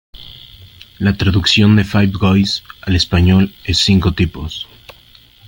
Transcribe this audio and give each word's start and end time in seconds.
La 0.97 1.15
traducción 1.15 1.75
de 1.75 1.83
"Five 1.83 2.07
Guys" 2.19 2.63
al 2.81 2.95
español 2.95 3.53
es 3.63 3.77
"cinco 3.77 4.13
tipos". 4.13 4.67